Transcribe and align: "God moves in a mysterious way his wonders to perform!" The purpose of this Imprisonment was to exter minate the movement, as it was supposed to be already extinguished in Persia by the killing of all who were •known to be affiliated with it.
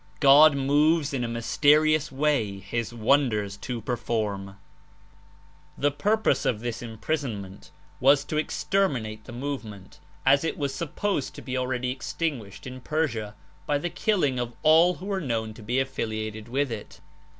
"God 0.19 0.55
moves 0.55 1.13
in 1.13 1.23
a 1.23 1.27
mysterious 1.27 2.11
way 2.11 2.57
his 2.57 2.91
wonders 2.91 3.55
to 3.57 3.81
perform!" 3.81 4.57
The 5.77 5.91
purpose 5.91 6.43
of 6.43 6.61
this 6.61 6.81
Imprisonment 6.81 7.69
was 7.99 8.23
to 8.23 8.39
exter 8.39 8.89
minate 8.89 9.25
the 9.25 9.31
movement, 9.31 9.99
as 10.25 10.43
it 10.43 10.57
was 10.57 10.73
supposed 10.73 11.35
to 11.35 11.43
be 11.43 11.55
already 11.55 11.91
extinguished 11.91 12.65
in 12.65 12.81
Persia 12.81 13.35
by 13.67 13.77
the 13.77 13.91
killing 13.91 14.39
of 14.39 14.55
all 14.63 14.95
who 14.95 15.05
were 15.05 15.21
•known 15.21 15.53
to 15.53 15.61
be 15.61 15.79
affiliated 15.79 16.47
with 16.47 16.71
it. 16.71 16.99